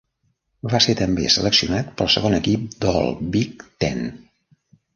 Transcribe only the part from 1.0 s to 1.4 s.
també